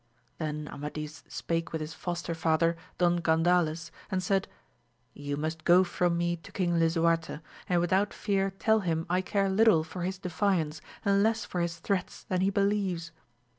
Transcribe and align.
Then 0.39 0.67
Amadis 0.71 1.23
spake 1.27 1.71
with 1.71 1.79
his 1.79 1.93
foster 1.93 2.33
father 2.33 2.75
Don 2.97 3.17
Gan 3.17 3.43
dales 3.43 3.91
and 4.09 4.23
said, 4.23 4.47
you 5.13 5.37
must 5.37 5.63
go 5.63 5.83
from 5.83 6.17
me 6.17 6.37
to 6.37 6.51
King 6.51 6.79
Lisuarte, 6.79 7.39
Mid 7.69 7.77
without 7.79 8.11
fear 8.11 8.49
tell 8.49 8.79
him 8.79 9.05
I 9.11 9.21
care 9.21 9.47
little 9.47 9.83
for 9.83 10.01
his 10.01 10.17
defiance 10.17 10.81
and 11.05 11.21
less 11.21 11.45
for 11.45 11.61
his 11.61 11.77
threats 11.77 12.23
than 12.23 12.41
he 12.41 12.49
believes. 12.49 13.11